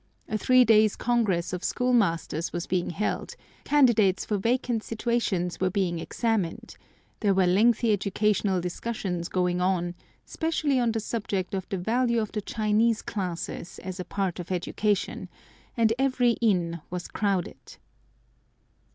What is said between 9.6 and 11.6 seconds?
on, specially on the subject